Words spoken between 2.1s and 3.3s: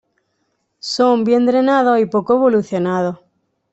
evolucionados.